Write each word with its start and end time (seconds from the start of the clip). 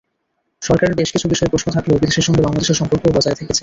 সরকারের 0.61 0.95
বেশ 0.95 1.09
কিছু 1.11 1.27
বিষয়ে 1.27 1.51
প্রশ্ন 1.53 1.67
থাকলেও 1.71 2.01
বিদেশের 2.01 2.25
সঙ্গে 2.27 2.41
বাংলাদেশের 2.41 2.79
সম্পর্কও 2.81 3.15
বজায় 3.17 3.37
থেকেছে। 3.39 3.59